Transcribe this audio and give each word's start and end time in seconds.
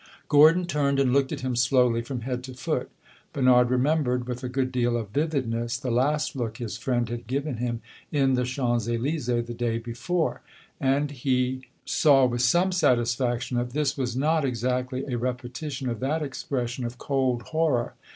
Gordon 0.29 0.65
turned 0.65 0.99
and 0.99 1.13
looked 1.13 1.31
at 1.31 1.41
him 1.41 1.55
slowly 1.55 2.01
from 2.01 2.21
head 2.21 2.43
to 2.45 2.55
foot. 2.55 2.89
Bernard 3.33 3.69
remembered, 3.69 4.27
with 4.27 4.43
a 4.43 4.49
good 4.49 4.71
deal 4.71 4.97
of 4.97 5.11
vividness, 5.11 5.77
the 5.77 5.91
last 5.91 6.35
look 6.35 6.57
his 6.57 6.75
friend 6.75 7.07
had 7.07 7.27
given 7.27 7.57
him 7.57 7.83
in 8.11 8.33
the 8.33 8.43
Champs 8.43 8.87
Elysees 8.87 9.27
the 9.45 9.53
day 9.53 9.77
before; 9.77 10.41
and 10.79 11.11
he 11.11 11.67
saw 11.85 12.25
with 12.25 12.41
some 12.41 12.71
satisfaction 12.71 13.57
that 13.59 13.73
this 13.73 13.95
was 13.95 14.15
not 14.15 14.43
exactly 14.43 15.05
a 15.05 15.19
repetition 15.19 15.87
of 15.87 15.99
that 15.99 16.23
expression 16.23 16.83
of 16.83 16.97
cold 16.97 17.43
horror. 17.43 17.93